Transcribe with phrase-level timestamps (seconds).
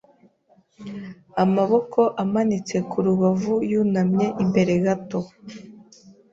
[1.43, 5.19] amaboko amanitse ku rubavuYunamye imbere gato